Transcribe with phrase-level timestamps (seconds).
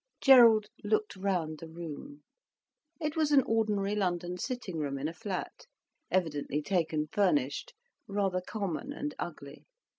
[0.19, 2.23] Gerald looked round the room.
[2.99, 5.67] It was an ordinary London sitting room in a flat,
[6.09, 7.75] evidently taken furnished,
[8.07, 9.67] rather common and ugly.